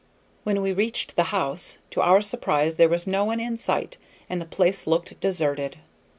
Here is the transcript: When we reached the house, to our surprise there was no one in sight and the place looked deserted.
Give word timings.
When 0.43 0.63
we 0.63 0.73
reached 0.73 1.15
the 1.15 1.25
house, 1.25 1.77
to 1.91 2.01
our 2.01 2.23
surprise 2.23 2.77
there 2.77 2.89
was 2.89 3.05
no 3.05 3.23
one 3.23 3.39
in 3.39 3.55
sight 3.55 3.97
and 4.31 4.41
the 4.41 4.45
place 4.47 4.87
looked 4.87 5.19
deserted. 5.19 5.77